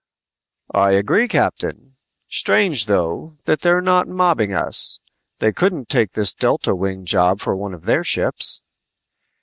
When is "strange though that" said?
2.27-3.61